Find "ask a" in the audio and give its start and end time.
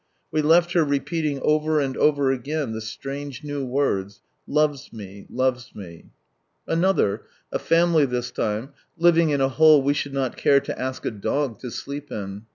10.81-11.11